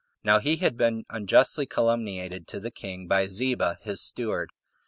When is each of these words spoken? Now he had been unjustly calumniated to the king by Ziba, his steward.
Now 0.23 0.39
he 0.39 0.55
had 0.55 0.77
been 0.77 1.03
unjustly 1.11 1.67
calumniated 1.67 2.47
to 2.47 2.59
the 2.59 2.71
king 2.71 3.07
by 3.07 3.27
Ziba, 3.27 3.77
his 3.83 4.01
steward. 4.01 4.49